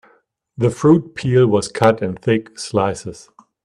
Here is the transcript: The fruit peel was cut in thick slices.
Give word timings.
The 0.57 0.71
fruit 0.71 1.13
peel 1.13 1.45
was 1.45 1.67
cut 1.67 2.01
in 2.01 2.15
thick 2.15 2.57
slices. 2.57 3.29